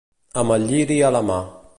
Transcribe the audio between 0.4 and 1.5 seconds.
Amb el lliri a la mà.